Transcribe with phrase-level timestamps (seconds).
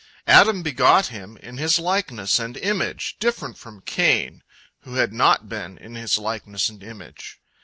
[0.25, 4.41] Adam begot him in his likeness and image, different from Cain,
[4.79, 7.39] who had not been in his likeness and image.